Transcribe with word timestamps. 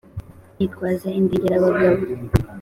nitwaza 0.57 1.07
indengerabagabo. 1.19 2.01